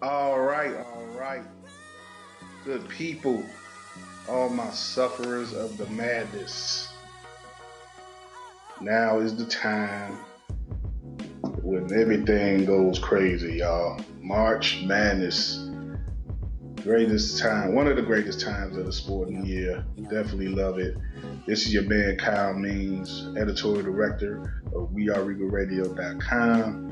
[0.00, 1.42] All right, all right.
[2.64, 3.42] Good people,
[4.28, 6.92] all my sufferers of the madness.
[8.80, 10.18] Now is the time
[11.62, 14.00] when everything goes crazy, y'all.
[14.20, 15.68] March Madness.
[16.84, 19.84] Greatest time, one of the greatest times of the sporting year.
[20.02, 20.96] Definitely love it.
[21.44, 26.87] This is your man Kyle Means, editorial director of WeAreRegalRadio.com.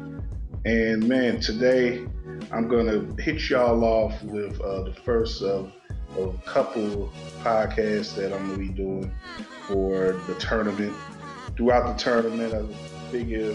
[0.66, 2.04] And man, today
[2.50, 5.72] I'm gonna hit y'all off with uh, the first of,
[6.18, 9.14] a couple podcasts that I'm gonna be doing
[9.68, 10.96] for the tournament.
[11.56, 13.52] Throughout the tournament, I figure,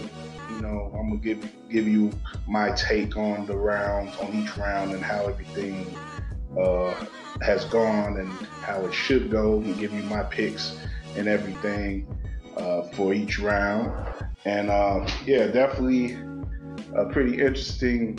[0.48, 4.94] you know, I'm gonna give give you my take on the rounds, on each round,
[4.94, 5.94] and how everything
[6.58, 6.94] uh,
[7.42, 10.78] has gone and how it should go, and give you my picks
[11.14, 12.06] and everything
[12.56, 13.92] uh, for each round.
[14.46, 16.16] And uh, yeah, definitely
[16.94, 18.18] a pretty interesting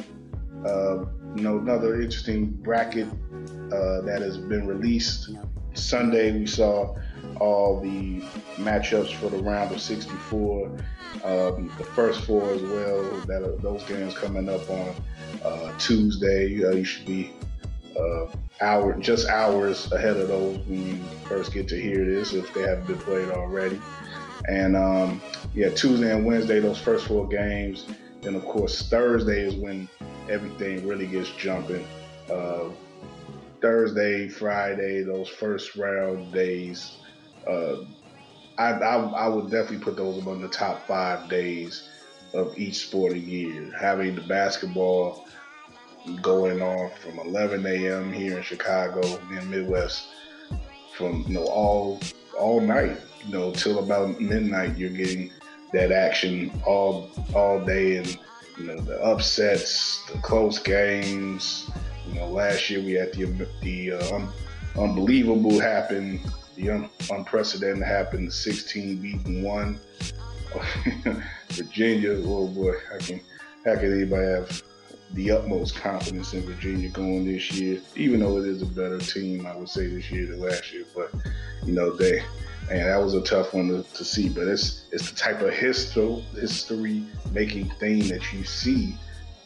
[0.66, 1.06] uh,
[1.36, 3.08] you know, another interesting bracket
[3.72, 5.32] uh, that has been released.
[5.74, 6.96] Sunday, we saw
[7.40, 8.22] all the
[8.58, 10.68] matchups for the round of 64.
[11.24, 13.04] Um, the first four as well.
[13.28, 14.96] That are, those games coming up on
[15.44, 16.64] uh, Tuesday.
[16.64, 17.32] Uh, you should be
[17.98, 18.26] uh,
[18.62, 22.62] hour just hours ahead of those when you first get to hear this if they
[22.62, 23.82] haven't been played already.
[24.48, 25.22] And um,
[25.56, 27.88] yeah, Tuesday and Wednesday, those first four games.
[28.24, 29.90] Then of course Thursday is when
[30.30, 31.86] everything really gets jumping.
[32.32, 32.70] Uh,
[33.62, 36.98] Thursday, Friday, those first round days,
[37.48, 37.78] uh,
[38.58, 41.88] I, I, I would definitely put those among the top five days
[42.34, 43.72] of each sporting year.
[43.80, 45.26] Having the basketball
[46.22, 48.12] going on from 11 a.m.
[48.12, 50.08] here in Chicago, in Midwest,
[50.96, 52.00] from you know all
[52.38, 54.78] all night, you know, till about midnight.
[54.78, 55.32] You're getting
[55.74, 58.18] that action all all day and
[58.58, 61.70] you know, the upsets, the close games.
[62.08, 64.30] You know, last year we had the the uh, un-
[64.78, 66.20] unbelievable happen,
[66.56, 69.80] the un- unprecedented happen, the 16 beating one.
[71.50, 73.20] Virginia, oh boy, how can
[73.66, 74.64] how can anybody have
[75.14, 77.82] the utmost confidence in Virginia going this year?
[77.96, 80.86] Even though it is a better team, I would say this year than last year,
[80.96, 81.12] but
[81.66, 82.22] you know they
[82.70, 84.30] and that was a tough one to, to, see.
[84.30, 88.96] But it's it's the type of history history making thing that you see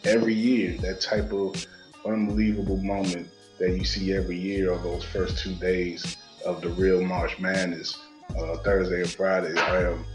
[0.03, 0.77] every year.
[0.77, 1.65] That type of
[2.05, 3.29] unbelievable moment
[3.59, 7.97] that you see every year on those first two days of the real March Madness,
[8.37, 9.57] uh, Thursday and Friday.
[9.59, 10.05] I am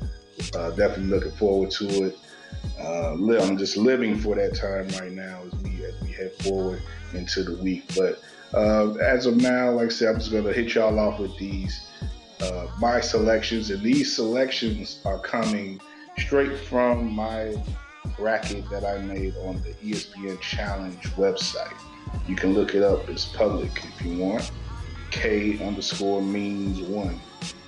[0.54, 2.18] uh, definitely looking forward to it.
[2.80, 6.82] Uh, I'm just living for that time right now as we as we head forward
[7.12, 7.84] into the week.
[7.96, 8.20] But
[8.54, 11.86] uh, as of now, like I said, I'm just gonna hit y'all off with these
[12.42, 15.80] uh, my selections, and these selections are coming
[16.18, 17.54] straight from my
[18.16, 21.74] bracket that I made on the ESPN Challenge website.
[22.26, 24.50] You can look it up; it's public if you want.
[25.10, 27.20] K underscore means one.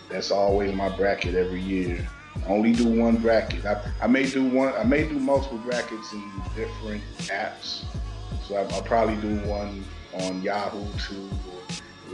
[0.08, 2.06] That's always my bracket every year.
[2.44, 3.64] I only do one bracket.
[3.64, 4.74] I, I may do one.
[4.74, 7.84] I may do multiple brackets in different apps.
[8.46, 11.30] So I, will probably do one on Yahoo too,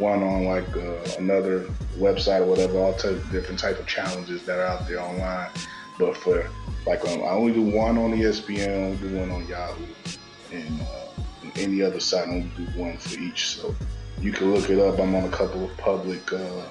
[0.00, 1.66] one on like uh, another
[1.99, 5.50] website or whatever, all of different type of challenges that are out there online.
[5.99, 6.50] But for
[6.87, 9.84] like, um, I only do one on ESPN, I only do one on Yahoo,
[10.50, 10.97] and, uh,
[11.56, 13.49] any other site, I only do one for each.
[13.56, 13.75] So
[14.21, 14.99] you can look it up.
[14.99, 16.62] I'm on a couple of public, uh,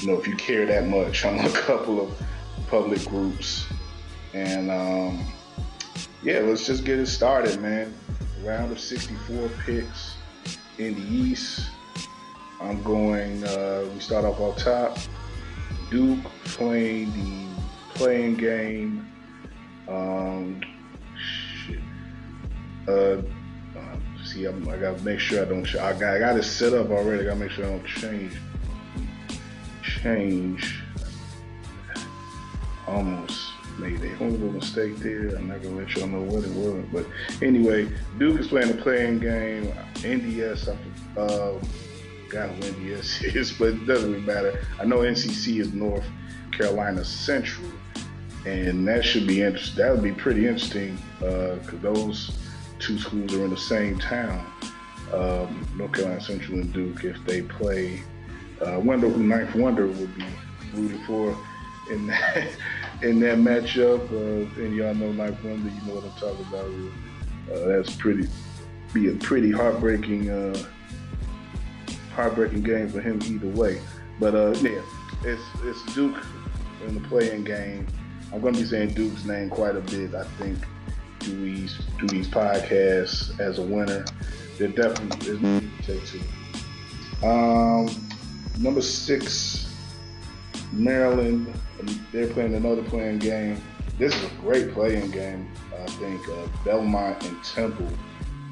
[0.00, 2.22] you know, if you care that much, I'm on a couple of
[2.68, 3.66] public groups,
[4.32, 5.26] and um,
[6.22, 7.94] yeah, let's just get it started, man.
[8.42, 10.14] Round of 64 picks
[10.78, 11.68] in the East.
[12.60, 14.98] I'm going, uh, we start off on top.
[15.90, 17.62] Duke playing the
[17.94, 19.10] playing game.
[19.88, 20.60] Um,
[21.16, 21.80] shit.
[22.86, 23.22] Uh,
[23.78, 26.42] uh, see, I'm, i got to make sure I don't, I got, I got it
[26.42, 27.22] set up already.
[27.22, 28.34] I got to make sure I don't change.
[29.82, 30.82] Change.
[32.86, 35.28] Almost made a horrible mistake there.
[35.36, 37.06] I'm not gonna let y'all know what it was, but
[37.40, 37.88] anyway,
[38.18, 39.72] Duke is playing the playing game.
[39.94, 40.76] NDS,
[41.16, 41.64] uh,
[42.30, 44.64] forgot who NDS is, but it doesn't really matter.
[44.78, 46.04] I know NCC is North
[46.52, 47.68] Carolina Central,
[48.46, 49.82] and that should be interesting.
[49.82, 52.38] That would be pretty interesting because uh, those
[52.78, 54.46] two schools are in the same town,
[55.12, 57.04] um, North Carolina Central and Duke.
[57.04, 58.00] If they play,
[58.60, 60.24] I uh, wonder who Ninth Wonder would be
[60.74, 61.36] rooting for
[61.90, 62.48] in that
[63.02, 64.08] in that matchup.
[64.12, 67.56] Uh, and y'all know Ninth Wonder, you know what I'm talking about.
[67.56, 68.28] Uh, that's pretty
[68.92, 70.64] be a pretty heartbreaking uh,
[72.20, 73.80] heartbreaking game for him either way.
[74.18, 74.82] But uh, yeah,
[75.24, 76.22] it's it's Duke
[76.86, 77.86] in the playing game.
[78.32, 80.14] I'm going to be saying Duke's name quite a bit.
[80.14, 80.58] I think
[81.20, 84.04] do these do these podcasts as a winner.
[84.58, 87.26] There definitely is take two.
[87.26, 87.88] Um,
[88.58, 89.74] number six,
[90.72, 91.52] Maryland.
[92.12, 93.62] They're playing another playing game.
[93.98, 95.50] This is a great playing game.
[95.72, 97.88] I think uh, Belmont and Temple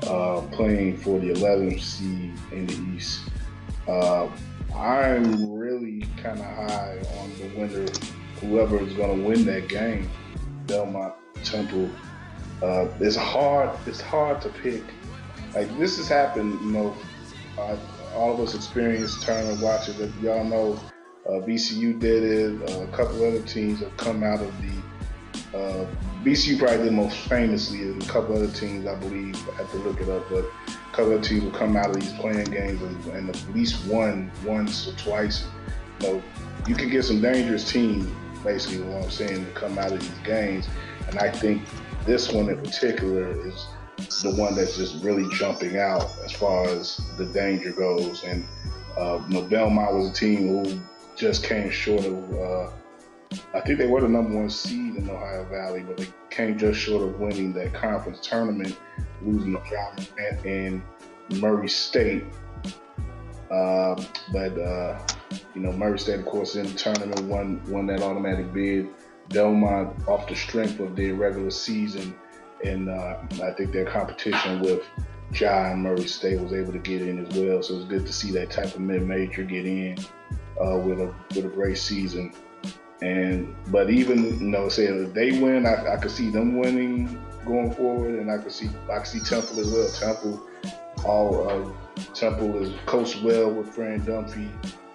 [0.06, 3.28] uh, playing for the 11th seed in the East.
[3.88, 4.30] Uh,
[4.76, 7.90] I'm really kind of high on the winner,
[8.40, 10.08] whoever is going to win that game.
[10.66, 11.90] Belmont Temple.
[12.62, 13.70] Uh, it's hard.
[13.86, 14.82] It's hard to pick.
[15.54, 16.60] Like this has happened.
[16.60, 16.96] You know,
[18.14, 19.98] all of us experienced Turner watches.
[20.00, 20.78] If y'all know,
[21.26, 22.70] uh, VCU did it.
[22.70, 24.82] Uh, a couple other teams have come out of the.
[25.54, 25.86] Uh,
[26.58, 30.00] probably did most famously, and a couple other teams, I believe, I have to look
[30.00, 33.06] it up, but a couple of teams will come out of these playing games and,
[33.14, 35.46] and at least one, once or twice.
[36.00, 36.22] You know,
[36.66, 38.06] you can get some dangerous teams,
[38.44, 40.68] basically, what I'm saying, to come out of these games.
[41.08, 41.62] And I think
[42.04, 43.66] this one in particular is
[44.22, 48.22] the one that's just really jumping out as far as the danger goes.
[48.24, 48.44] And
[48.98, 50.80] uh, you know, Belmont was a team who
[51.16, 52.32] just came short of.
[52.34, 52.70] Uh,
[53.54, 56.80] I think they were the number one seed in Ohio Valley, but they came just
[56.80, 58.78] short of winning that conference tournament,
[59.22, 60.82] losing to John in
[61.40, 62.24] Murray State.
[63.50, 64.02] Uh,
[64.32, 64.98] but uh,
[65.54, 68.88] you know, Murray State, of course, in the tournament won won that automatic bid.
[69.30, 72.14] Belmont, off the strength of their regular season,
[72.64, 74.82] and uh, I think their competition with
[75.32, 77.62] John Murray State was able to get in as well.
[77.62, 79.98] So it's good to see that type of mid-major get in
[80.60, 82.32] uh, with a with a great season.
[83.00, 87.22] And but even you know, say if they win, I, I could see them winning
[87.44, 89.88] going forward, and I could see I could see Temple as well.
[89.90, 90.46] Temple,
[91.04, 94.48] all uh, Temple is coached well with Fran Dunphy.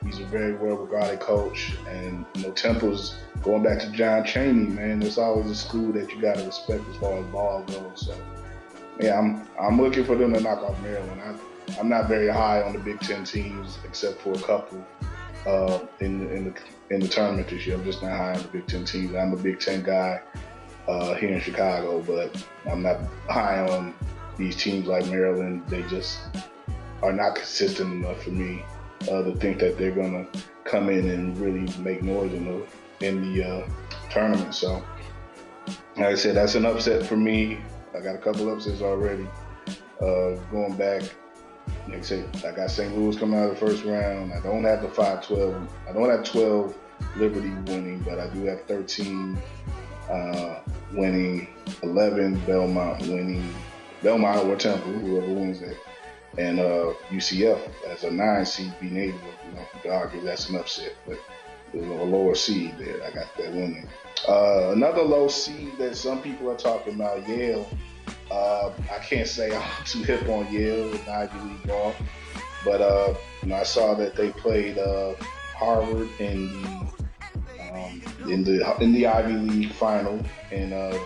[0.06, 4.68] He's a very well regarded coach, and you know Temple's going back to John Chaney,
[4.68, 5.02] man.
[5.02, 8.06] It's always a school that you got to respect as far as ball goes.
[8.08, 8.18] So
[9.00, 11.22] yeah, I'm I'm looking for them to knock off Maryland.
[11.22, 14.86] I, I'm not very high on the Big Ten teams except for a couple
[15.46, 16.54] uh, in the, in the
[16.90, 17.76] in the tournament this year.
[17.76, 19.16] I'm just not high on the Big Ten teams.
[19.16, 20.22] I'm a Big Ten guy
[20.88, 23.00] uh, here in Chicago, but I'm not
[23.30, 23.94] high on
[24.38, 25.64] these teams like Maryland.
[25.68, 26.20] They just
[27.02, 28.64] are not consistent enough for me
[29.04, 30.28] uh, to think that they're gonna
[30.64, 33.68] come in and really make noise in the in the uh,
[34.10, 34.54] tournament.
[34.56, 34.84] So,
[35.98, 37.60] like I said, that's an upset for me.
[37.96, 39.28] I got a couple upsets already.
[40.02, 41.04] Uh, going back
[41.88, 42.96] like I said, I got St.
[42.98, 44.34] Louis coming out of the first round.
[44.34, 45.68] I don't have the 5-12.
[45.88, 46.78] I don't have 12
[47.18, 49.38] Liberty winning, but I do have 13
[50.10, 50.60] uh,
[50.94, 51.48] winning,
[51.82, 53.54] 11 Belmont winning,
[54.02, 55.78] Belmont or Temple, whoever wins that,
[56.38, 60.96] and uh, UCF as a nine seed being able, you know, argue that's an upset,
[61.08, 61.20] but
[61.74, 63.04] there's a lower seed there.
[63.04, 63.88] I got that winning.
[64.28, 67.68] Uh, another low seed that some people are talking about, Yale.
[68.34, 71.94] Uh, I can't say I'm too hip on Yale with Ivy League ball,
[72.66, 73.14] but uh,
[73.44, 75.14] you know, I saw that they played uh,
[75.56, 76.68] Harvard in the
[77.62, 78.02] um,
[78.32, 80.20] in the in the Ivy League final,
[80.52, 80.98] and uh,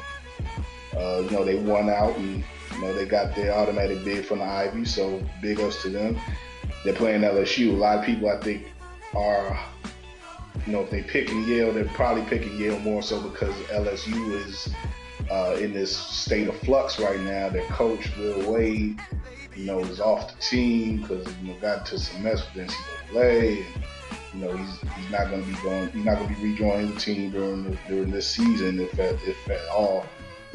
[0.95, 4.39] uh, you know they won out, and you know they got their automatic bid from
[4.39, 6.17] the Ivy, so big ups to them.
[6.85, 7.73] They're playing LSU.
[7.73, 8.71] A lot of people, I think,
[9.13, 9.59] are
[10.65, 14.69] you know if they picking Yale, they're probably picking Yale more so because LSU is
[15.29, 17.49] uh, in this state of flux right now.
[17.49, 18.99] Their coach, Will Wade,
[19.55, 23.65] you know, is off the team because you know got to some mess with NCAA.
[23.65, 23.83] And,
[24.33, 25.89] you know, he's he's not going to be going.
[25.89, 29.15] He's not going to be rejoining the team during the, during this season, if at
[29.25, 30.05] if at all.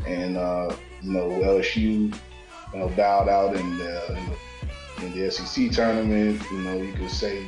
[0.07, 5.31] And uh, you know, LSU, you know, bowed out in the, in the in the
[5.31, 6.43] SEC tournament.
[6.51, 7.45] You know, you could say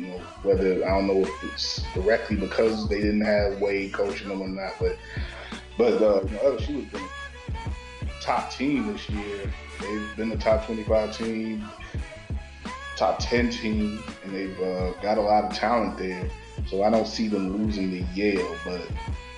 [0.00, 4.28] you know, whether I don't know if it's directly because they didn't have Wade coaching
[4.28, 4.96] them or not, but
[5.80, 7.08] but uh, you know, LSU has been
[8.20, 9.50] top team this year.
[9.80, 11.66] They've been the top 25 team,
[12.96, 16.28] top 10 team, and they've uh, got a lot of talent there.
[16.66, 18.82] So I don't see them losing to Yale, but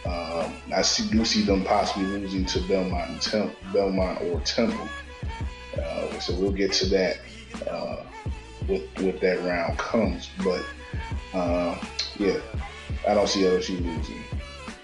[0.04, 4.88] um, I see, do see them possibly losing to Belmont and Belmont or Temple.
[5.80, 7.18] Uh, so we'll get to that
[7.70, 8.02] uh,
[8.66, 10.28] with with that round comes.
[10.42, 10.64] But
[11.34, 11.78] uh,
[12.18, 12.40] yeah,
[13.06, 14.24] I don't see LSU losing.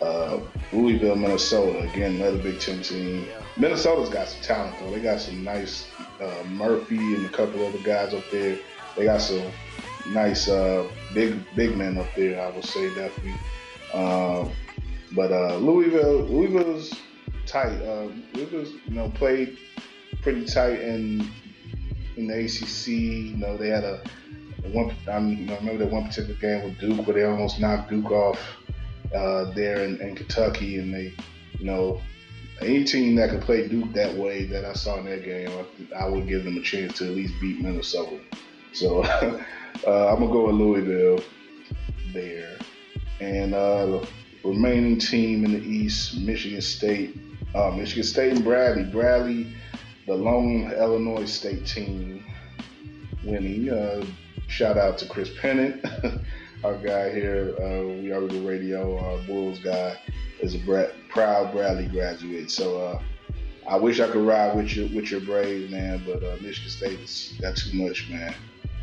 [0.00, 0.40] Uh,
[0.72, 3.26] Louisville, Minnesota, again another Big Ten team.
[3.56, 4.92] Minnesota's got some talent though.
[4.92, 5.90] They got some nice
[6.20, 8.58] uh, Murphy and a couple other guys up there.
[8.96, 9.42] They got some
[10.10, 12.40] nice uh, big big men up there.
[12.40, 13.34] I would say definitely.
[13.92, 14.48] Uh,
[15.12, 16.94] but uh, Louisville, Louisville's
[17.46, 17.80] tight.
[17.82, 19.58] Uh, Louisville's you know played
[20.22, 21.28] pretty tight in
[22.16, 22.88] in the ACC.
[22.88, 24.00] You know they had a,
[24.70, 24.94] one.
[25.10, 28.10] I, mean, I remember that one particular game with Duke where they almost knocked Duke
[28.10, 28.38] off
[29.14, 31.14] uh, there in, in, Kentucky, and they,
[31.58, 32.00] you know,
[32.60, 35.50] any team that could play Duke that way that I saw in that game,
[35.94, 38.18] I, I would give them a chance to at least beat Minnesota.
[38.72, 39.42] So uh,
[39.86, 41.20] I'm gonna go with Louisville
[42.12, 42.58] there,
[43.20, 44.08] and uh, the
[44.44, 47.16] remaining team in the East, Michigan State.
[47.54, 48.84] Uh, Michigan State and Bradley.
[48.84, 49.52] Bradley,
[50.06, 52.24] the lone Illinois State team,
[53.24, 53.70] winning.
[53.70, 54.04] Uh,
[54.48, 55.84] shout out to Chris Pennant,
[56.64, 57.54] our guy here.
[57.58, 59.98] Uh, we are the radio, our Bulls guy
[60.40, 62.50] is a Brad, proud Bradley graduate.
[62.50, 63.02] So uh,
[63.68, 66.98] I wish I could ride with your with your Braves, man, but uh, Michigan State
[67.00, 68.34] has got too much, man.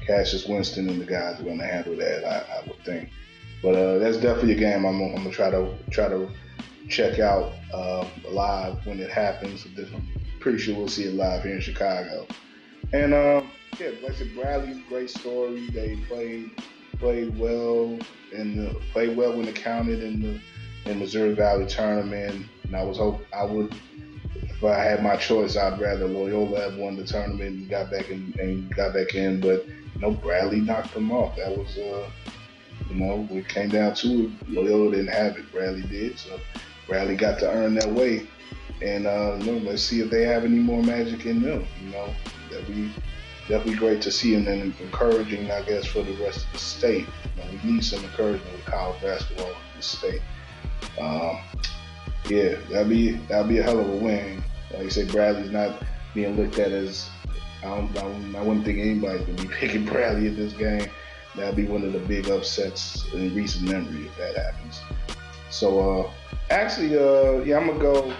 [0.06, 3.10] Cassius Winston and the guys are going to handle that, I, I would think.
[3.64, 6.30] But uh, that's definitely a game I'm, I'm, gonna try to try to
[6.88, 9.66] check out uh, live when it happens.
[9.78, 10.08] I'm
[10.40, 12.28] pretty sure we'll see it live here in Chicago.
[12.94, 13.42] And uh,
[13.80, 15.68] yeah, like I said, Bradley's great story.
[15.72, 16.52] They played
[17.00, 17.98] played well
[18.34, 20.40] and played well when it counted in the
[20.90, 23.74] in Missouri Valley tournament, and I was hope I would.
[24.36, 28.10] If I had my choice, I'd rather Loyola have won the tournament and got back
[28.10, 31.36] in and got back in, but you know Bradley knocked them off.
[31.38, 32.10] That was, uh,
[32.90, 34.50] you know, it came down to it.
[34.50, 36.40] Loyola didn't have it, Bradley did, so
[36.88, 38.28] Bradley got to earn that way.
[38.82, 41.66] And uh, you know, let's see if they have any more magic in them.
[41.84, 42.14] You know,
[42.52, 42.92] that we
[43.48, 47.06] definitely great to see and then encouraging, I guess, for the rest of the state.
[47.38, 50.22] You know, we need some encouragement with college basketball in the state.
[51.00, 51.40] Um,
[52.28, 54.44] yeah, that'd be that'd be a hell of a win.
[54.72, 55.84] Like I said, Bradley's not
[56.14, 57.10] being looked at as
[57.62, 60.90] I don't, I, don't, I wouldn't think anybody would be picking Bradley in this game.
[61.36, 64.82] That'd be one of the big upsets in recent memory if that happens.
[65.50, 66.12] So uh,
[66.50, 68.14] actually, uh, yeah, I'm gonna go.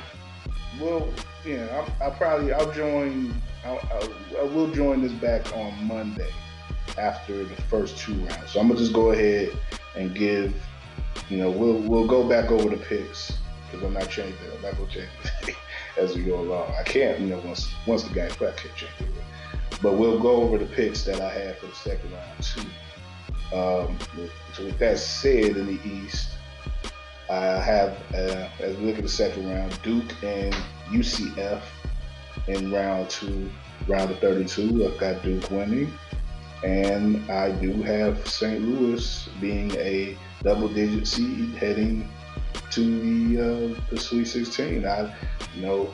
[0.80, 1.10] Well,
[1.46, 3.34] yeah, I'll, I'll probably I'll join.
[3.66, 6.32] I'll, I will join this back on Monday
[6.98, 8.52] after the first two rounds.
[8.52, 9.58] So I'm gonna just go ahead
[9.96, 10.54] and give
[11.30, 14.38] you know, we'll we'll go back over the picks because I'm not changing.
[14.56, 15.56] I'm not gonna change
[15.98, 16.74] as we go along.
[16.78, 19.08] I can't, you know, once once the game played, I can't change it.
[19.82, 23.56] But we'll go over the picks that I had for the second round too.
[23.56, 23.98] Um,
[24.54, 26.30] so with that said, in the East,
[27.30, 30.54] I have uh, as we look at the second round, Duke and
[30.90, 31.62] UCF
[32.48, 33.50] in round two,
[33.88, 34.86] round of 32.
[34.86, 35.92] I've got Duke winning,
[36.64, 38.62] and I do have St.
[38.62, 42.10] Louis being a double digit seed heading
[42.72, 44.86] to the uh, the Sweet 16.
[44.86, 45.14] I,
[45.56, 45.94] you know,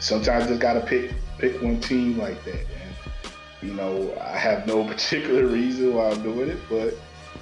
[0.00, 3.32] sometimes just gotta pick pick one team like that, and
[3.62, 6.94] you know, I have no particular reason why I'm doing it, but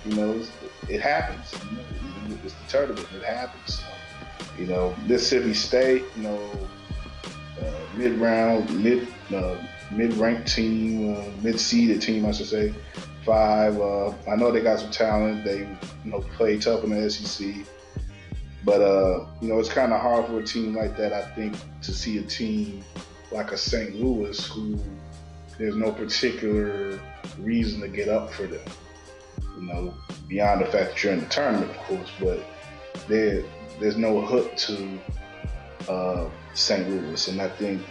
[0.04, 0.42] you know,
[0.88, 1.52] it happens.
[1.70, 3.82] You know, it's the tournament, it happens.
[4.58, 6.68] You know, Mississippi State, you know,
[7.94, 9.56] uh, mid uh,
[9.90, 12.74] mid ranked team, uh, mid seeded team, I should say
[13.24, 13.78] five.
[13.80, 15.44] Uh, I know they got some talent.
[15.44, 15.58] They
[16.04, 17.54] you know play tough in the SEC,
[18.64, 21.12] but uh, you know it's kind of hard for a team like that.
[21.12, 22.84] I think to see a team
[23.32, 23.94] like a St.
[23.94, 24.78] Louis who
[25.58, 26.98] there's no particular
[27.38, 28.66] reason to get up for them.
[29.58, 29.94] You know,
[30.28, 32.40] beyond the fact that you're in the tournament, of course, but
[33.08, 33.44] there
[33.78, 34.98] there's no hook to
[35.88, 36.88] uh, St.
[36.88, 37.82] Louis, and I think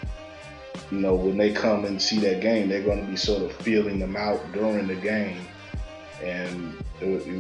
[0.92, 3.52] you know, when they come and see that game, they're going to be sort of
[3.58, 5.46] feeling them out during the game.
[6.24, 6.76] And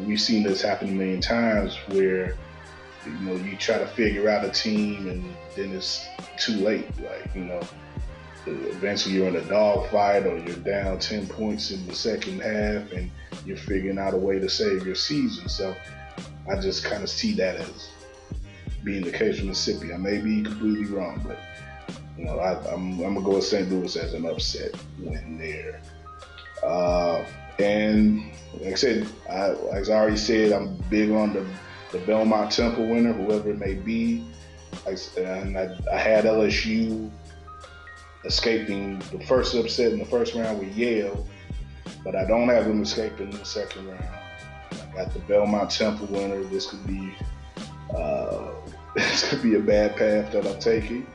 [0.07, 2.35] we've seen this happen a million times where,
[3.05, 6.07] you know, you try to figure out a team and then it's
[6.37, 6.87] too late.
[7.01, 7.59] Like, you know,
[8.45, 13.09] eventually you're in a dogfight or you're down 10 points in the second half and
[13.45, 15.49] you're figuring out a way to save your season.
[15.49, 15.75] So
[16.49, 17.89] I just kind of see that as
[18.83, 19.93] being the case for Mississippi.
[19.93, 21.37] I may be completely wrong, but
[22.17, 23.69] you know, I, am gonna go with St.
[23.69, 25.81] Louis as an upset win there.
[26.63, 27.23] Uh,
[27.59, 28.23] and
[28.59, 31.45] like I said, I, as I already said, I'm big on the,
[31.91, 34.25] the Belmont Temple winner, whoever it may be.
[34.85, 37.09] I, and I, I had LSU
[38.25, 41.25] escaping the first upset in the first round with Yale,
[42.03, 44.15] but I don't have them escaping in the second round.
[44.71, 46.43] I got the Belmont Temple winner.
[46.43, 47.13] This could be
[47.95, 48.51] uh,
[48.95, 51.05] this could be a bad path that I'm taking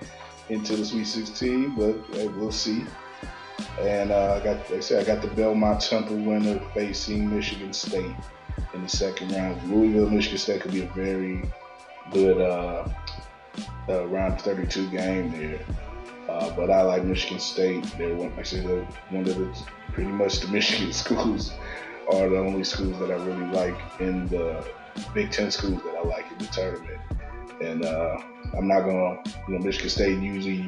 [0.48, 2.84] into the Sweet 16, but hey, we'll see.
[3.80, 7.72] And uh, I got, like I said, I got the Belmont Temple winner facing Michigan
[7.72, 8.14] State
[8.72, 9.62] in the second round.
[9.70, 11.42] Louisville, Michigan State could be a very
[12.12, 12.88] good uh,
[13.88, 15.60] uh, round 32 game there.
[16.28, 17.84] Uh, but I like Michigan State.
[17.98, 19.56] They're one, like I said, they're one of the
[19.92, 21.52] pretty much the Michigan schools
[22.12, 24.64] are the only schools that I really like in the
[25.12, 27.00] Big Ten schools that I like in the tournament.
[27.60, 28.18] And uh,
[28.56, 30.66] I'm not gonna, you know, Michigan State usually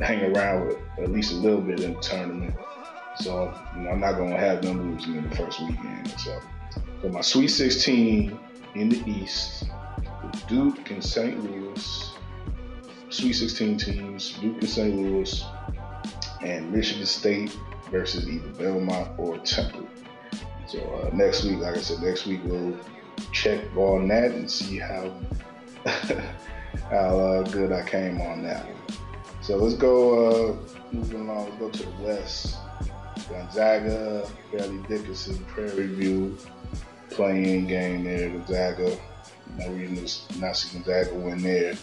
[0.00, 2.54] hang around with at least a little bit in the tournament.
[3.20, 6.08] So you know, I'm not gonna have them losing in the first weekend.
[6.18, 6.40] So,
[7.00, 8.38] for my Sweet 16
[8.74, 9.64] in the East,
[10.46, 11.42] Duke and St.
[11.42, 12.12] Louis,
[13.10, 14.94] Sweet 16 teams, Duke and St.
[14.94, 15.44] Louis,
[16.42, 17.56] and Michigan State
[17.90, 19.86] versus either Belmont or Temple.
[20.66, 22.76] So uh, next week, like I said, next week we'll
[23.32, 25.12] check on that and see how
[26.90, 28.66] how uh, good I came on that.
[29.42, 30.56] So let's go uh,
[30.92, 31.46] moving along.
[31.46, 32.56] Let's go to the West.
[33.28, 36.38] Gonzaga, Fairleigh Dickinson, Prairie View,
[37.10, 38.30] playing game there.
[38.30, 38.96] Gonzaga,
[39.58, 41.74] no reason to not see Gonzaga win there.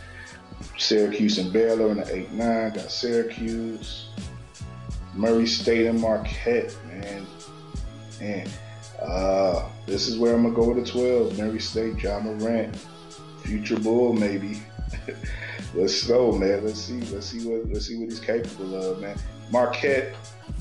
[0.78, 2.76] Syracuse and Baylor in the 8-9.
[2.76, 4.10] Got Syracuse.
[5.14, 7.26] Murray State and Marquette, man.
[8.20, 8.48] Man,
[9.06, 11.38] uh, this is where I'm gonna go with the 12.
[11.38, 12.76] Murray State, Ja Morant,
[13.44, 14.62] future Bull maybe.
[15.74, 16.66] let's go, man.
[16.66, 17.02] Let's see.
[17.02, 19.18] Let's see what let's see what he's capable of, man.
[19.52, 20.16] Marquette,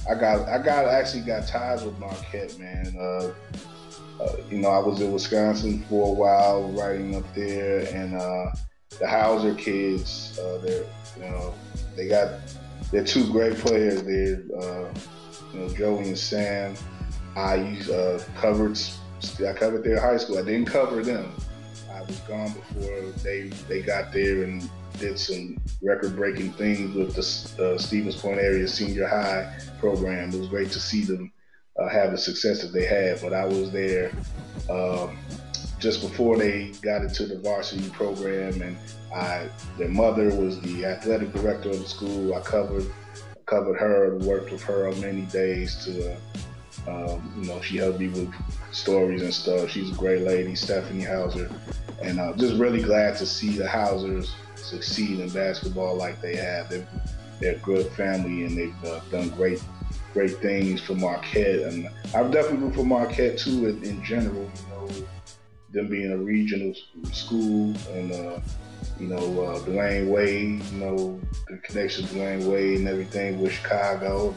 [0.08, 2.94] I got I got actually got ties with Marquette, man.
[2.98, 3.32] Uh,
[4.20, 8.50] uh, you know, I was in Wisconsin for a while, writing up there, and uh,
[8.98, 10.84] the Hauser kids, uh, they're
[11.16, 11.54] you know
[11.96, 12.40] they got
[12.92, 14.02] they're two great players.
[14.02, 14.92] They're uh,
[15.52, 16.74] you know Joey and Sam.
[17.37, 18.79] I uh, covered
[19.47, 20.38] I covered their high school.
[20.38, 21.33] I didn't cover them.
[21.93, 27.14] I was gone before they they got there and did some record breaking things with
[27.14, 30.31] the uh, Stevens Point area senior high program.
[30.31, 31.33] It was great to see them
[31.79, 33.21] uh, have the success that they had.
[33.21, 34.12] But I was there
[34.71, 35.19] um,
[35.81, 38.76] just before they got into the varsity program, and
[39.14, 42.35] I their mother was the athletic director of the school.
[42.35, 42.87] I covered
[43.47, 46.17] covered her, worked with her on many days to.
[46.87, 48.33] Um, you know, she helped me with
[48.73, 49.71] stories and stuff.
[49.71, 51.50] She's a great lady, Stephanie Hauser,
[52.03, 56.69] and uh, just really glad to see the Hausers succeed in basketball like they have.
[56.69, 56.87] They're,
[57.41, 59.62] they're a good family and they've uh, done great
[60.12, 61.61] great things for Marquette.
[61.61, 64.43] And I've definitely root for Marquette too in, in, general.
[64.43, 64.88] You know,
[65.73, 66.73] them being a regional
[67.12, 68.41] school and uh,
[68.99, 70.62] you know uh, Dwyane Wade.
[70.73, 74.35] You know the connection to Dwyane Wade and everything with Chicago.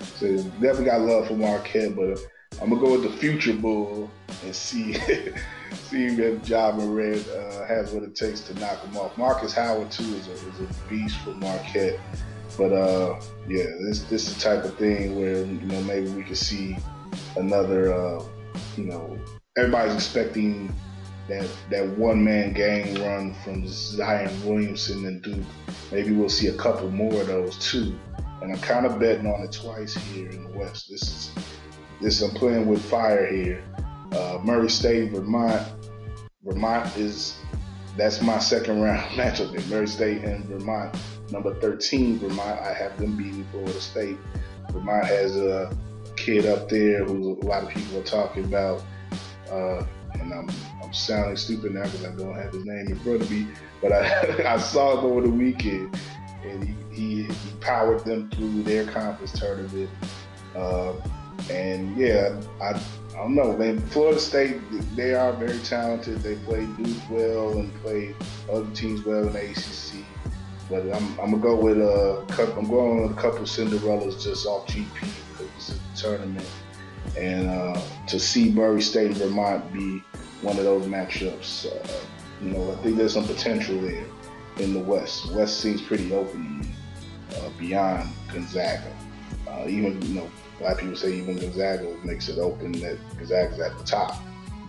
[0.00, 2.18] So definitely got love for Marquette, but.
[2.62, 4.10] I'm gonna go with the future bull
[4.44, 4.94] and see
[5.72, 9.18] see if Ja Morant uh, has what it takes to knock him off.
[9.18, 11.98] Marcus Howard too is a, is a beast for Marquette.
[12.56, 16.22] But uh, yeah, this this is the type of thing where you know maybe we
[16.22, 16.76] could see
[17.36, 17.92] another.
[17.92, 18.24] Uh,
[18.76, 19.18] you know,
[19.58, 20.74] everybody's expecting
[21.28, 25.44] that that one man gang run from Zion Williamson and Duke.
[25.92, 27.98] Maybe we'll see a couple more of those too.
[28.42, 30.88] And I'm kind of betting on it twice here in the West.
[30.90, 31.30] This is
[32.00, 33.64] this I'm playing with fire here.
[34.12, 35.66] Uh, Murray State, Vermont.
[36.44, 37.38] Vermont is
[37.96, 39.68] that's my second round matchup.
[39.68, 40.96] Murray State and Vermont
[41.30, 42.60] number 13, Vermont.
[42.60, 44.18] I have them beating Florida State.
[44.70, 45.74] Vermont has a
[46.16, 48.82] kid up there who a lot of people are talking about.
[49.50, 50.48] Uh, and I'm,
[50.82, 53.46] I'm sounding stupid now because I don't have his name in front of me.
[53.80, 55.98] But I, I saw him over the weekend,
[56.48, 59.90] and he, he, he powered them through their conference tournament.
[60.54, 60.92] Uh,
[61.50, 63.80] and yeah, I, I don't know, man.
[63.88, 64.60] Florida State,
[64.94, 66.18] they are very talented.
[66.18, 68.14] They play Duke well and play
[68.50, 70.04] other teams well in the ACC.
[70.68, 72.58] But I'm, I'm gonna go with a couple.
[72.58, 74.86] I'm going with a couple Cinderellas just off GP
[75.32, 76.48] because it's a tournament,
[77.16, 80.02] and uh, to see Murray State and Vermont be
[80.42, 82.00] one of those matchups, uh,
[82.42, 84.04] you know, I think there's some potential there
[84.58, 85.30] in the West.
[85.32, 86.66] West seems pretty open
[87.30, 88.92] to uh, beyond Gonzaga.
[89.48, 92.98] Uh, even you know, a lot of people say even Gonzaga makes it open that
[93.16, 94.22] Gonzaga's at the top.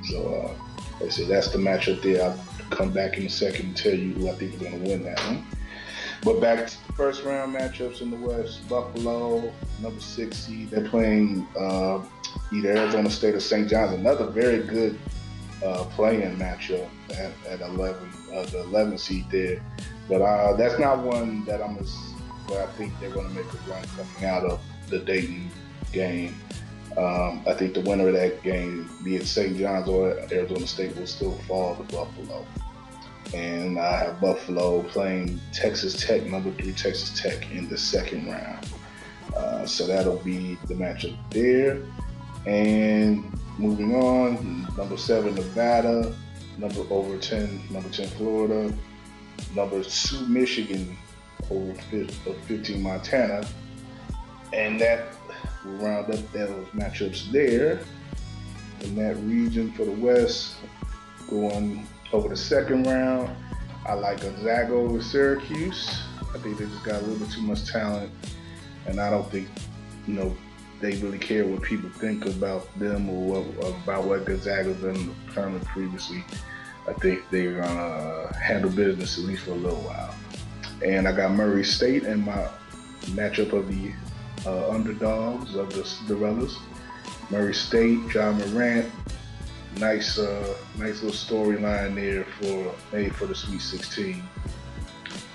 [0.10, 0.56] So
[1.02, 2.23] uh, I say that's the matchup there.
[2.23, 4.89] I'll come back in a second and tell you who I think is going to
[4.89, 5.45] win that one.
[6.23, 10.89] But back to the first round matchups in the West, Buffalo, number six seed, they're
[10.89, 12.04] playing uh,
[12.52, 13.69] either Arizona State or St.
[13.69, 13.93] John's.
[13.93, 15.00] Another very good
[15.63, 19.63] uh, playing matchup at, at 11, uh, the 11 seed there.
[20.08, 21.76] But uh, that's not one that I'm
[22.48, 25.50] where I think they're going to make a run coming out of the Dayton
[25.91, 26.36] game.
[26.98, 29.58] Um, I think the winner of that game, be it St.
[29.58, 32.46] John's or Arizona State, will still fall to Buffalo
[33.34, 38.67] and I have Buffalo playing Texas Tech, number three Texas Tech, in the second round.
[39.36, 41.82] Uh, so that'll be the matchup there.
[42.48, 46.16] And moving on, number seven Nevada,
[46.58, 48.74] number over ten, number ten Florida,
[49.54, 50.98] number two Michigan,
[51.52, 53.46] over uh, 15 Montana,
[54.54, 55.14] and that
[55.66, 57.82] will round up those matchups there.
[58.80, 60.56] In that region for the West,
[61.30, 63.30] going over the second round.
[63.86, 66.02] I like Gonzaga over Syracuse.
[66.34, 68.12] I think they just got a little bit too much talent,
[68.86, 69.50] and I don't think,
[70.06, 70.38] you know,
[70.80, 75.08] they really care what people think about them or what, about what Gonzaga's done in
[75.08, 76.24] the tournament previously.
[76.88, 80.16] I think they're gonna handle business at least for a little while.
[80.86, 82.48] And I got Murray State in my
[83.08, 83.92] matchup of the
[84.46, 86.58] uh, underdogs of the Cinderellas.
[87.30, 88.90] Murray State, Ja Morant.
[89.80, 94.24] Nice, uh, nice little storyline there for made for the Sweet 16.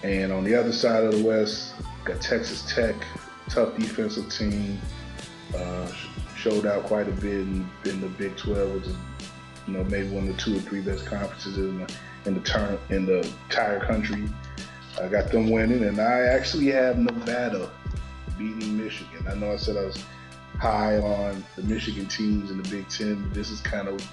[0.02, 1.74] And on the other side of the West,
[2.05, 2.96] got Texas Tech,
[3.48, 4.81] tough defensive team.
[5.54, 5.90] Uh,
[6.36, 8.96] showed out quite a bit in, in the Big 12, which is
[9.66, 11.94] you know maybe one of the two or three best conferences in the
[12.26, 14.28] in the turn in the entire country.
[15.00, 17.70] I got them winning, and I actually have Nevada
[18.38, 19.26] beating Michigan.
[19.28, 20.02] I know I said I was
[20.58, 23.22] high on the Michigan teams in the Big Ten.
[23.22, 24.06] but This is kind of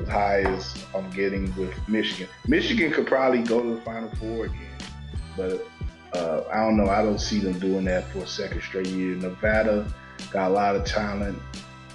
[0.00, 2.28] as high as I'm getting with Michigan.
[2.48, 4.78] Michigan could probably go to the Final Four again,
[5.36, 5.66] but
[6.12, 6.88] uh, I don't know.
[6.88, 9.14] I don't see them doing that for a second straight year.
[9.16, 9.86] Nevada
[10.30, 11.38] got a lot of talent.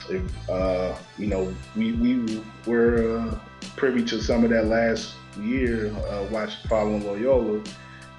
[0.09, 3.39] If, uh, you know, we we were uh,
[3.75, 7.61] privy to some of that last year, uh, watching following Loyola,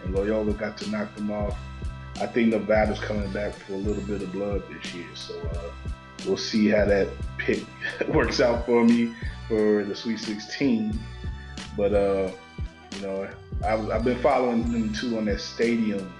[0.04, 1.58] and Loyola got to knock them off.
[2.20, 5.70] I think Nevada's coming back for a little bit of blood this year, so uh,
[6.26, 7.08] we'll see how that
[7.38, 7.64] pick
[8.08, 9.14] works out for me
[9.48, 10.98] for the Sweet 16.
[11.76, 12.30] But uh,
[12.96, 13.28] you know,
[13.64, 16.12] I've, I've, been following them too on that stadium,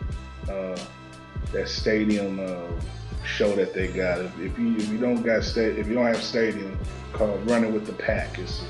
[0.48, 0.78] uh,
[1.52, 2.80] that stadium uh,
[3.24, 4.20] show that they got.
[4.20, 6.78] If, if, you if you don't got sta- if you don't have stadium
[7.12, 8.62] called Running with the Pack, it's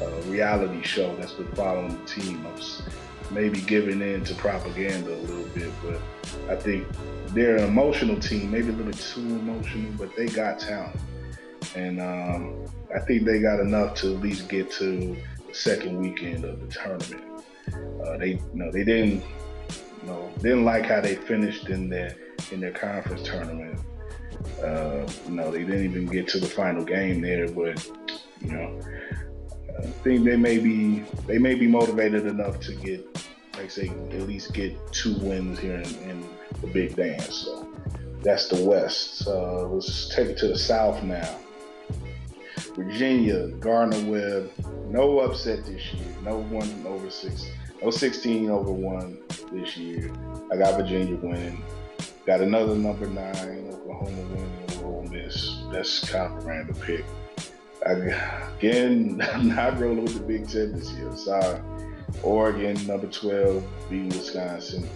[0.00, 2.46] a reality show that's been following the team.
[2.46, 6.00] I'm maybe giving in to propaganda a little bit, but
[6.48, 6.86] I think
[7.28, 10.98] they're an emotional team, maybe a little too emotional, but they got talent.
[11.74, 16.44] And um, I think they got enough to at least get to the second weekend
[16.44, 17.24] of the tournament.
[18.02, 19.22] Uh, they, you know, they didn't,
[20.02, 22.16] you know, didn't like how they finished in their
[22.52, 23.78] in their conference tournament.
[24.62, 27.90] Uh, you know, they didn't even get to the final game there, but
[28.40, 28.80] you know,
[29.78, 33.04] I think they may be they may be motivated enough to get,
[33.56, 36.28] like say, at least get two wins here in, in
[36.60, 37.34] the Big Dance.
[37.34, 37.68] So
[38.22, 39.26] that's the West.
[39.26, 41.38] Uh, let's take it to the South now.
[42.74, 44.52] Virginia, Gardner Webb,
[44.88, 46.14] no upset this year.
[46.22, 47.46] No one over six,
[47.82, 49.18] no 16 over one
[49.52, 50.12] this year.
[50.52, 51.62] I got Virginia winning.
[52.28, 55.62] Got another number nine, Oklahoma winning Ole Miss.
[55.72, 57.02] That's kind of a random pick.
[57.86, 57.92] I,
[58.58, 61.10] again, I'm not rolling with the Big Ten this year.
[61.16, 61.58] Sorry.
[62.22, 64.86] Oregon, number 12, beating Wisconsin.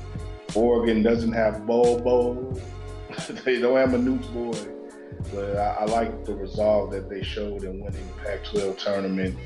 [0.55, 2.61] Oregon doesn't have Bol Bol.
[3.47, 4.53] they don't have Manute's boy.
[5.33, 9.39] But I, I, like the resolve that they showed in winning the Pac-12 tournament.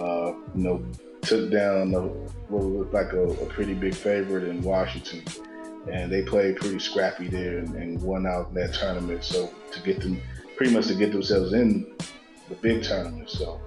[0.00, 0.84] Uh, you know,
[1.22, 5.22] took down a, what looked like a, a pretty big favorite in Washington
[5.90, 9.24] and they played pretty scrappy there and, and won out in that tournament.
[9.24, 10.20] So to get them,
[10.56, 11.94] pretty much to get themselves in
[12.48, 13.30] the big tournament.
[13.30, 13.60] So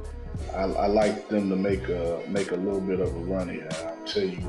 [0.56, 3.70] I, I like them to make a make a little bit of a run here.
[3.72, 4.48] I'll tell you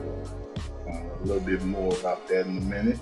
[0.86, 2.98] uh, a little bit more about that in a minute.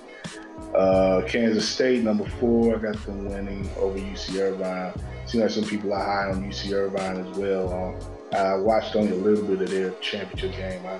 [0.75, 4.93] Uh, Kansas State, number four, I got them winning over UC Irvine.
[5.25, 7.95] Seems like some people are high on UC Irvine as well.
[8.33, 10.85] Uh, I watched only a little bit of their championship game.
[10.85, 10.99] I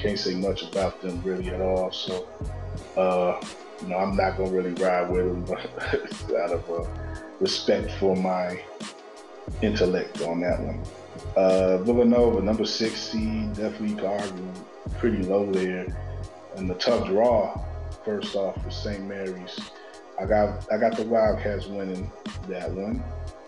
[0.00, 1.90] can't say much about them really at all.
[1.90, 2.28] So
[2.96, 3.40] uh,
[3.82, 5.44] you know, I'm not gonna really ride with him,
[6.38, 6.84] out of uh,
[7.40, 8.62] respect for my
[9.62, 10.82] intellect on that one.
[11.36, 14.52] Uh, Villanova, number six seed, definitely argue
[14.98, 15.86] pretty low there,
[16.56, 17.58] and the tough draw.
[18.04, 19.04] First off, with St.
[19.04, 19.58] Mary's,
[20.18, 22.10] I got I got the Wildcats winning
[22.48, 23.02] that one.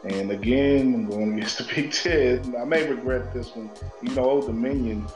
[0.05, 2.55] And again, I'm going against the Big Ten.
[2.59, 3.71] I may regret this one.
[4.03, 5.07] You know, Old Dominion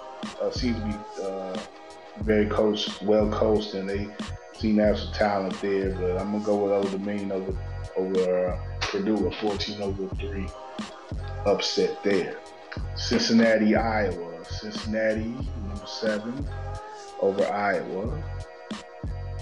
[0.41, 1.59] uh, seems to be uh,
[2.21, 4.09] very coached, well coached, and they
[4.75, 5.93] have some talent there.
[5.93, 7.57] But I'm gonna go with Old Dominion over
[7.97, 10.47] over uh, Purdue, a 14 over three
[11.45, 12.39] upset there.
[12.95, 14.45] Cincinnati, Iowa.
[14.45, 15.35] Cincinnati,
[15.69, 16.47] number seven,
[17.21, 18.23] over Iowa.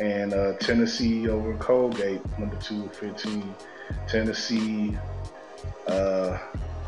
[0.01, 3.55] And uh, Tennessee over Colgate, number two, 15.
[4.09, 4.97] Tennessee,
[5.87, 6.39] uh,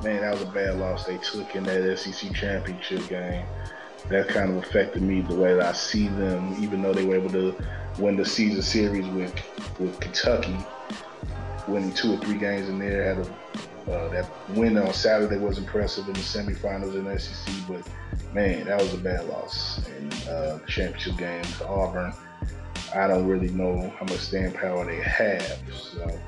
[0.03, 3.44] man, that was a bad loss they took in that SEC championship game
[4.09, 7.16] that kind of affected me the way that I see them, even though they were
[7.16, 7.55] able to
[7.99, 9.35] win the season series with
[9.79, 10.57] with Kentucky,
[11.66, 13.14] winning two or three games in there.
[13.14, 17.55] Had a, uh, that win on Saturday was impressive in the semifinals in the SEC,
[17.69, 17.87] but
[18.35, 22.12] man, that was a bad loss in uh, the championship game to Auburn.
[22.95, 26.21] I don't really know how much staying power they have, so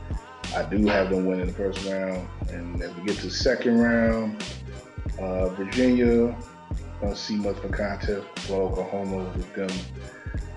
[0.54, 2.28] I do have them winning the first round.
[2.50, 4.44] And as we get to the second round,
[5.18, 6.36] uh, Virginia
[7.00, 9.70] don't see much of a contest for Oklahoma with them.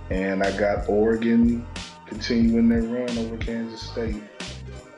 [0.09, 1.65] And I got Oregon
[2.05, 4.21] continuing their run over Kansas State.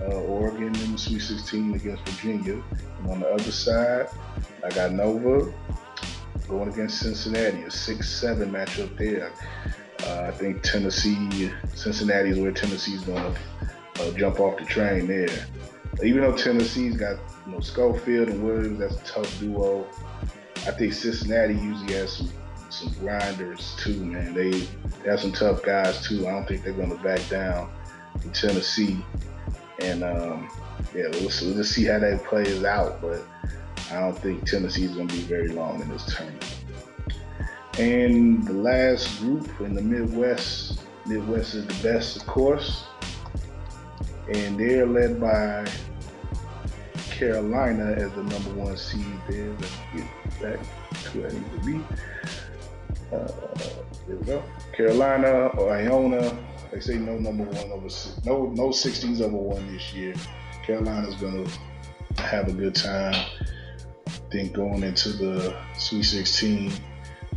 [0.01, 2.61] Uh, Oregon in the Sweet 16 against Virginia.
[2.99, 4.07] And on the other side,
[4.63, 5.53] I got Nova
[6.47, 9.31] going against Cincinnati, a 6-7 matchup there.
[10.05, 13.39] Uh, I think Tennessee, Cincinnati is where Tennessee's going to
[14.01, 15.47] uh, jump off the train there.
[16.03, 19.87] Even though Tennessee's got you know Schofield and Williams, that's a tough duo.
[20.65, 22.29] I think Cincinnati usually has some
[22.73, 24.33] some grinders too, man.
[24.33, 26.27] They, they have some tough guys too.
[26.27, 27.69] I don't think they're going to back down
[28.23, 29.03] in Tennessee.
[29.79, 30.49] And um,
[30.95, 33.01] yeah, we'll, we'll just see how that plays out.
[33.01, 33.21] But
[33.91, 36.55] I don't think Tennessee's going to be very long in this tournament.
[37.77, 42.85] And the last group in the Midwest, Midwest is the best, of course.
[44.33, 45.67] And they're led by
[47.13, 49.53] Carolina as the number one seed there.
[49.59, 50.59] Let's get back
[51.03, 51.81] to where I need to be.
[53.11, 53.27] Uh,
[54.07, 54.43] there we go.
[54.73, 56.35] Carolina or Iona.
[56.71, 57.87] They say no number one over
[58.25, 60.15] no no 16s over one this year.
[60.65, 61.47] Carolina's gonna
[62.17, 63.13] have a good time.
[63.13, 66.71] I think going into the Sweet 16.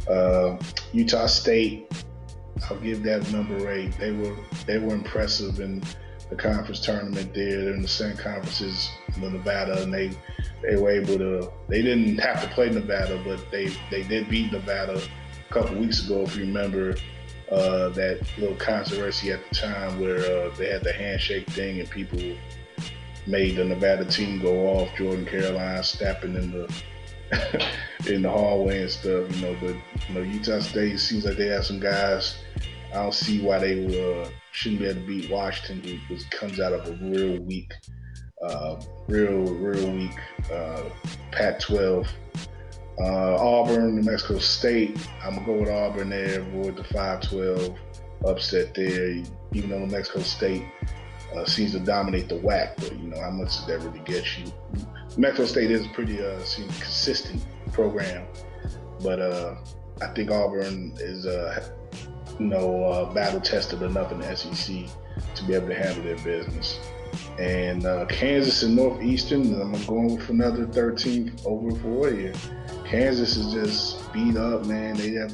[0.09, 0.57] Uh,
[0.93, 1.93] Utah State,
[2.71, 3.93] I'll give that number eight.
[3.99, 4.37] They were
[4.67, 5.83] they were impressive in
[6.31, 7.65] the conference tournament there.
[7.65, 10.11] They're in the same conferences with Nevada, and they
[10.63, 11.51] they were able to.
[11.69, 15.01] They didn't have to play Nevada, but they they did beat Nevada
[15.49, 16.97] a couple weeks ago, if you remember.
[17.51, 21.89] Uh, that little controversy at the time where uh, they had the handshake thing and
[21.89, 22.19] people
[23.29, 24.93] made the Nevada team go off.
[24.97, 26.83] Jordan Caroline stepping in the
[28.13, 29.57] in the hallway and stuff, you know.
[29.61, 29.77] But
[30.09, 32.39] you know, Utah State seems like they have some guys.
[32.97, 36.73] I don't see why they uh, shouldn't be able to beat Washington, who comes out
[36.73, 37.73] of a real weak,
[38.43, 40.19] uh, real real weak
[40.51, 40.83] uh,
[41.33, 42.09] Pac-12
[42.99, 44.97] uh, Auburn, New Mexico State.
[45.23, 46.41] I'm gonna go with Auburn there.
[46.41, 47.77] Avoid the 5-12
[48.27, 49.23] upset there.
[49.53, 50.65] Even though New Mexico State
[51.37, 54.39] uh, seems to dominate the WAC, but you know how much does that really get
[54.39, 54.45] you?
[54.75, 56.39] New Mexico State is a pretty uh,
[56.81, 58.27] consistent program,
[59.03, 59.57] but uh,
[60.01, 61.69] I think Auburn is uh,
[62.39, 64.77] you know uh, battle tested enough in the SEC
[65.35, 66.79] to be able to handle their business.
[67.39, 72.33] And uh, Kansas and Northeastern, I'm going with another 13th over for you.
[72.85, 74.97] Kansas is just beat up, man.
[74.97, 75.33] They have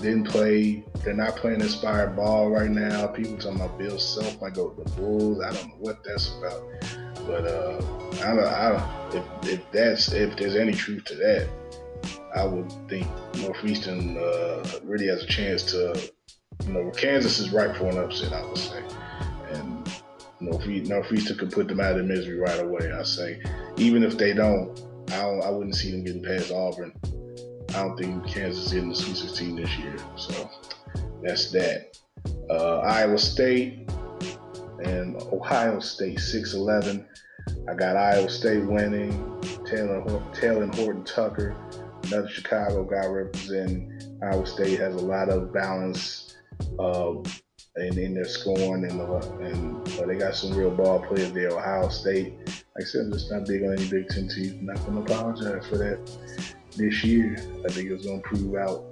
[0.00, 0.82] didn't play.
[1.04, 3.06] They're not playing inspired ball right now.
[3.08, 5.42] People talking about Bill Self might go with the Bulls.
[5.42, 6.62] I don't know what that's about,
[7.26, 7.80] but uh,
[8.24, 8.46] I don't.
[8.46, 11.48] I if, if that's if there's any truth to that,
[12.34, 16.12] I would think Northeastern uh, really has a chance to.
[16.66, 18.32] You know, Kansas is right for an upset.
[18.32, 18.82] I would say,
[19.50, 19.88] and
[20.40, 22.90] you know, if we, Northeastern could put them out of misery right away.
[22.92, 23.42] I say,
[23.76, 24.78] even if they don't,
[25.12, 26.92] I, don't, I wouldn't see them getting past Auburn.
[27.70, 29.96] I don't think Kansas is in the Sweet 16 this year.
[30.16, 30.50] So
[31.22, 31.96] that's that.
[32.50, 33.90] Uh, Iowa State
[34.84, 37.06] and Ohio State 6-11.
[37.68, 39.12] I got Iowa State winning.
[39.70, 41.54] Talen, Talen Horton Tucker,
[42.04, 46.29] another Chicago guy representing Iowa State, has a lot of balance
[46.78, 47.14] uh,
[47.76, 51.50] in, in their scoring, and, uh, and uh, they got some real ball players there.
[51.50, 52.34] Ohio State
[52.80, 54.52] like I said, I'm just not big on any Big Ten teams.
[54.52, 55.98] I'm not going to apologize for that
[56.76, 57.36] this year.
[57.68, 58.84] I think it's going to prove out.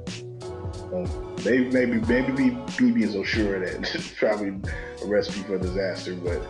[0.92, 4.54] Um, maybe, maybe, maybe BB is so sure that probably
[5.02, 6.14] a recipe for disaster.
[6.14, 6.40] But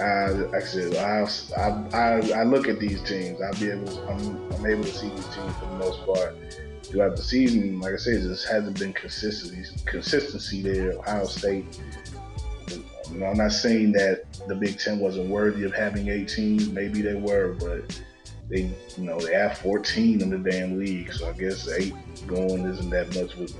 [0.00, 1.26] I, like I said, I,
[1.92, 3.40] I, I, look at these teams.
[3.42, 6.36] I'll be able, to, I'm, I'm able to see these teams for the most part
[6.84, 7.80] throughout the season.
[7.80, 10.92] Like I said, just hasn't been consistency, consistency there.
[10.92, 11.80] Ohio State
[13.12, 16.72] you know, I'm not saying that the Big Ten wasn't worthy of having 18.
[16.72, 18.00] Maybe they were, but
[18.50, 18.62] they,
[18.96, 21.12] you know, they have 14 in the damn league.
[21.12, 21.94] So I guess eight
[22.26, 23.54] going isn't that much of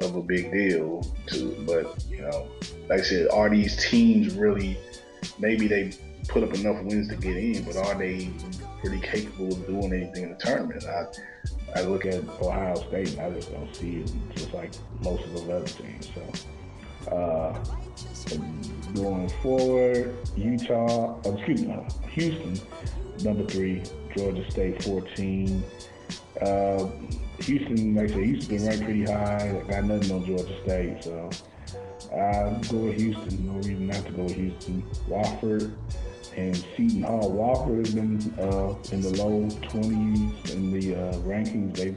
[0.00, 1.06] a, of a big deal.
[1.28, 2.48] To, but you know,
[2.88, 4.76] like I said, are these teams really?
[5.38, 5.92] Maybe they
[6.28, 8.30] put up enough wins to get in, but are they
[8.82, 10.84] really capable of doing anything in the tournament?
[10.86, 11.06] I,
[11.76, 15.46] I look at Ohio State and I just don't see it, just like most of
[15.46, 16.10] the other teams.
[16.14, 17.10] So.
[17.10, 17.58] Uh,
[18.94, 22.60] going forward, Utah, oh, excuse me, Houston,
[23.24, 23.82] number three,
[24.16, 25.62] Georgia State 14.
[26.40, 26.86] Uh,
[27.40, 29.62] Houston, like I said, Houston been ranked pretty high.
[29.66, 31.30] I got nothing on Georgia State, so
[32.12, 33.46] I'll go with Houston.
[33.46, 34.82] No reason not to go with Houston.
[35.08, 35.74] Wofford
[36.36, 37.30] and Seton Hall.
[37.30, 41.76] Wofford has been uh, in the low 20s in the uh, rankings.
[41.76, 41.96] They've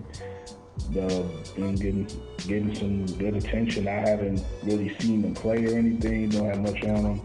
[0.98, 1.24] uh,
[1.56, 2.08] been getting
[2.48, 3.88] getting some good attention.
[3.88, 6.30] I haven't really seen them play or anything.
[6.30, 7.22] Don't have much on them.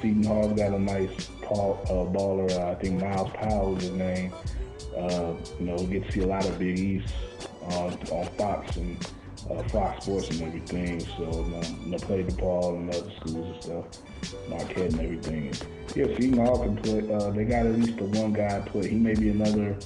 [0.00, 2.50] Seton Hall's got a nice Paul, uh, baller.
[2.50, 4.32] Uh, I think Myles Powell is his name.
[4.96, 7.12] Uh, you know, we get to see a lot of Big East
[7.62, 8.98] on, on Fox and
[9.48, 11.00] uh, Fox Sports and everything.
[11.00, 15.52] So you know, you know, played DePaul and other schools and stuff, Marquette and everything.
[15.94, 17.12] yeah, Seton Hall can play.
[17.12, 18.88] Uh, they got at least the one guy play.
[18.88, 19.76] He may be another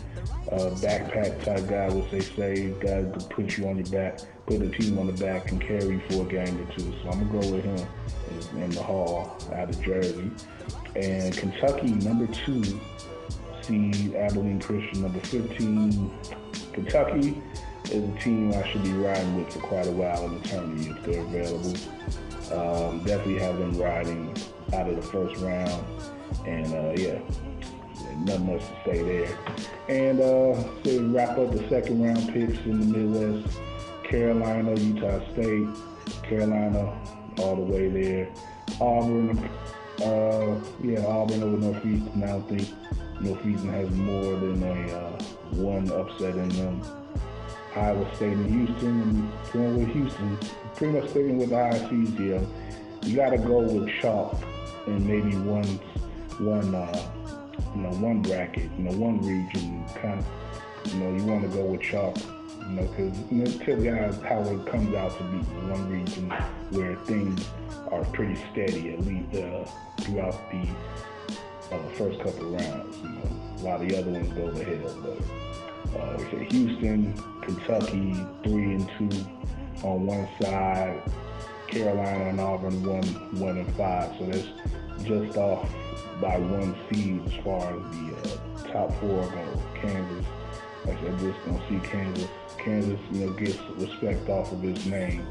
[0.50, 4.60] uh, backpack type guy, which they say guy to put you on your back, put
[4.60, 6.92] the team on the back, and carry for a game or two.
[7.02, 7.86] So I'm gonna go with him
[8.54, 10.30] in, in the Hall out of Jersey,
[10.96, 12.62] and Kentucky number two
[13.64, 16.10] seed Abilene Christian number 15.
[16.72, 17.40] Kentucky
[17.90, 20.88] is a team I should be riding with for quite a while in the tournament
[20.88, 21.74] if they're available.
[22.52, 24.36] Um, definitely have them riding
[24.74, 25.84] out of the first round.
[26.46, 27.20] And uh, yeah,
[28.20, 29.38] nothing much to say there.
[29.88, 33.58] And uh, to wrap up the second round picks in the Midwest,
[34.04, 35.68] Carolina, Utah State,
[36.22, 36.98] Carolina
[37.38, 38.28] all the way there.
[38.80, 39.38] Auburn,
[40.02, 42.22] uh, yeah, Auburn over Northeastern.
[42.22, 42.68] I don't think
[43.20, 47.03] Northeastern has more than a uh, one upset in them.
[47.76, 50.38] Iowa State and Houston, and going with Houston,
[50.76, 52.46] pretty much sticking with the ICs here.
[53.02, 54.40] You got to go with chalk
[54.86, 55.66] and maybe one,
[56.38, 57.12] one, uh,
[57.74, 59.84] you know, one bracket, you know, one region.
[60.00, 62.16] Kind of, you know, you want to go with chalk,
[62.60, 66.30] you know, because you know, typically how it comes out to be one region
[66.70, 67.44] where things
[67.90, 69.64] are pretty steady at least uh,
[70.02, 72.96] throughout the uh, first couple rounds.
[72.98, 75.63] You know, of the other ones go to hell, but.
[75.96, 76.18] Uh,
[76.50, 79.26] Houston, Kentucky, three and two
[79.86, 81.02] on one side.
[81.68, 83.06] Carolina and Auburn one
[83.40, 84.14] one and five.
[84.18, 84.46] So that's
[85.04, 85.68] just off
[86.20, 89.62] by one seed as far as the uh, top four go.
[89.80, 90.26] Kansas,
[90.84, 92.28] like I said, just don't see Kansas.
[92.58, 95.26] Kansas, you know, gets respect off of his name,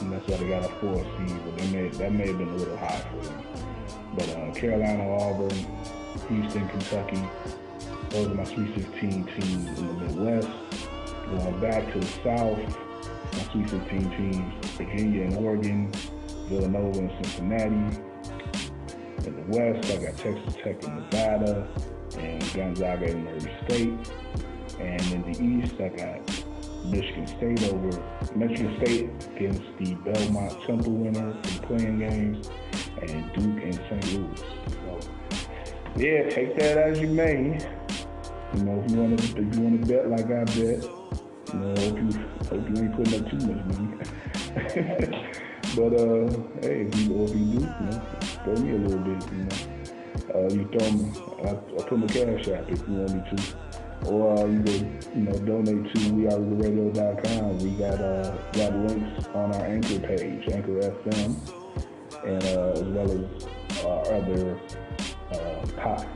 [0.00, 1.40] and that's why they got a four seed.
[1.44, 3.42] But they may, that may have been a little high for them.
[4.14, 5.66] But uh, Carolina, Auburn,
[6.28, 7.22] Houston, Kentucky,
[8.10, 10.48] those are my Sweet 16 teams in the Midwest.
[11.30, 12.58] Going back to the South,
[13.32, 15.92] my Sweet 16 teams, Virginia and Oregon,
[16.48, 18.00] Villanova and Cincinnati.
[19.26, 21.68] In the West, I got Texas Tech and Nevada,
[22.18, 24.12] and Gonzaga and Murray State.
[24.78, 26.46] And in the East, I got
[26.86, 27.90] Michigan State over
[28.36, 32.50] Michigan State against the Belmont Temple winner in playing games,
[33.02, 34.12] and Duke and St.
[34.14, 34.40] Louis.
[34.68, 35.00] So,
[35.96, 37.58] yeah, take that as you may.
[38.54, 40.82] You know, if you want to, if you want to bet like I bet,
[41.52, 42.10] you know, hope you,
[42.48, 43.88] hope you ain't putting up too much money.
[45.76, 46.28] but uh,
[46.62, 48.02] hey, if you, if you do, you know,
[48.44, 49.76] throw me a little bit, you know.
[50.34, 51.12] Uh, you throw me,
[51.44, 54.08] I, I put my cash app if you want me to.
[54.10, 57.58] Or uh, you can, you know, donate to weareregalradio.com.
[57.58, 61.36] We got uh, got links on our Anchor page, Anchor FM,
[62.24, 64.58] and uh, as well as our other
[65.32, 66.06] uh, pod,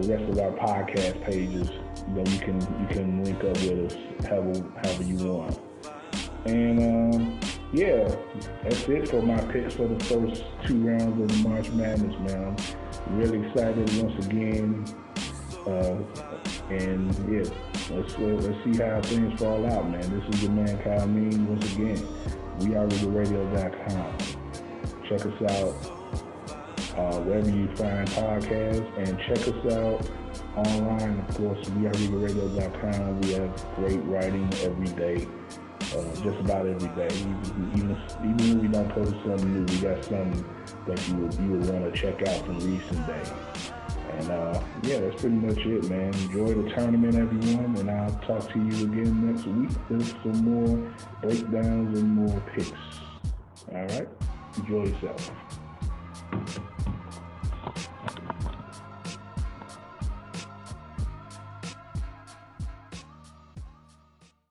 [0.00, 1.70] the rest of our podcast pages
[2.08, 5.58] know, you can you can link up with us however however you want.
[6.44, 7.40] And um,
[7.72, 8.14] yeah,
[8.62, 12.56] that's it for my picks for the first two rounds of the March Madness, man.
[13.06, 14.84] I'm really excited once again.
[15.66, 15.98] Uh,
[16.70, 17.50] and yeah,
[17.90, 20.00] let's let's see how things fall out, man.
[20.00, 22.06] This is your man Kyle Means once again.
[22.60, 24.16] We are RegalRadio.com.
[25.08, 25.95] Check us out
[26.96, 30.08] uh, wherever you find podcasts, and check us out
[30.56, 31.20] online.
[31.28, 33.20] Of course, we are RegalRadio.com.
[33.20, 35.28] We have great writing every day,
[35.94, 37.14] uh, just about every day.
[37.14, 40.44] Even, even, when we don't post something new, we got something
[40.86, 43.32] that you would, you would want to check out from recent days.
[44.18, 46.14] And uh, yeah, that's pretty much it, man.
[46.14, 50.92] Enjoy the tournament, everyone, and I'll talk to you again next week with some more
[51.20, 52.72] breakdowns and more picks.
[53.74, 54.08] All right?
[54.56, 55.32] Enjoy yourself.